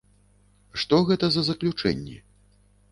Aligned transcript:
Што 0.83 1.01
гэта 1.11 1.25
за 1.37 1.41
заключэнні? 1.51 2.17